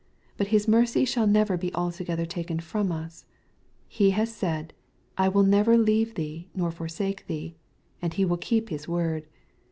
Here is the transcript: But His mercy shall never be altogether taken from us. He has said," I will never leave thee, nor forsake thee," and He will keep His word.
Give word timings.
But 0.35 0.47
His 0.47 0.67
mercy 0.67 1.05
shall 1.05 1.27
never 1.27 1.57
be 1.57 1.71
altogether 1.75 2.25
taken 2.25 2.59
from 2.59 2.91
us. 2.91 3.27
He 3.87 4.09
has 4.17 4.33
said," 4.33 4.73
I 5.19 5.27
will 5.29 5.43
never 5.43 5.77
leave 5.77 6.15
thee, 6.15 6.49
nor 6.55 6.71
forsake 6.71 7.27
thee," 7.27 7.53
and 8.01 8.11
He 8.11 8.25
will 8.25 8.37
keep 8.37 8.69
His 8.69 8.87
word. 8.87 9.27